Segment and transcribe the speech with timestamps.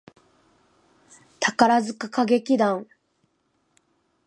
[1.39, 2.87] 宝塚歌劇団